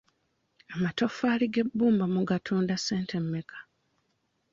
[0.73, 3.59] Amatofaali g'ebbumba mugatunda ssente mmeka?